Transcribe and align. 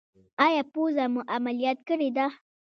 ایا 0.45 0.63
پوزه 0.73 1.05
مو 1.13 1.21
عملیات 1.35 1.79
کړې 1.87 2.09
ده؟ 2.17 2.25